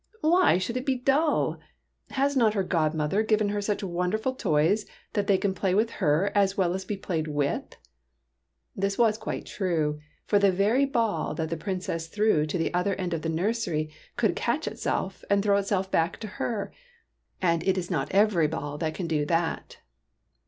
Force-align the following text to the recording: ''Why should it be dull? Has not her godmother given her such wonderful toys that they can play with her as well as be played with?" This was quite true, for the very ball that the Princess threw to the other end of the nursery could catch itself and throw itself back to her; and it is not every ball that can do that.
''Why 0.21 0.57
should 0.57 0.77
it 0.77 0.85
be 0.87 0.95
dull? 0.95 1.59
Has 2.09 2.35
not 2.35 2.55
her 2.55 2.63
godmother 2.63 3.21
given 3.21 3.49
her 3.49 3.61
such 3.61 3.83
wonderful 3.83 4.33
toys 4.33 4.87
that 5.13 5.27
they 5.27 5.37
can 5.37 5.53
play 5.53 5.75
with 5.75 5.91
her 6.01 6.31
as 6.33 6.57
well 6.57 6.73
as 6.73 6.85
be 6.85 6.97
played 6.97 7.27
with?" 7.27 7.75
This 8.75 8.97
was 8.97 9.19
quite 9.19 9.45
true, 9.45 9.99
for 10.25 10.39
the 10.39 10.51
very 10.51 10.85
ball 10.85 11.35
that 11.35 11.51
the 11.51 11.55
Princess 11.55 12.07
threw 12.07 12.47
to 12.47 12.57
the 12.57 12.73
other 12.73 12.95
end 12.95 13.13
of 13.13 13.21
the 13.21 13.29
nursery 13.29 13.93
could 14.17 14.35
catch 14.35 14.67
itself 14.67 15.23
and 15.29 15.43
throw 15.43 15.57
itself 15.57 15.91
back 15.91 16.17
to 16.21 16.27
her; 16.41 16.73
and 17.39 17.61
it 17.67 17.77
is 17.77 17.91
not 17.91 18.09
every 18.11 18.47
ball 18.47 18.79
that 18.79 18.95
can 18.95 19.05
do 19.05 19.23
that. 19.27 19.77